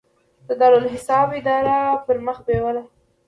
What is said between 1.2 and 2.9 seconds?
اداره پرمخ بیوله.